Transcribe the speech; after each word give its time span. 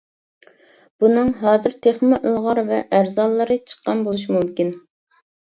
بۇنىڭ 1.03 1.27
ھازىر 1.41 1.75
تېخىمۇ 1.87 2.19
ئىلغار 2.29 2.63
ۋە 2.71 2.81
ئەرزانلىرى 2.99 3.59
چىققان 3.73 4.03
بولۇشى 4.09 4.37
مۇمكىن. 4.39 4.77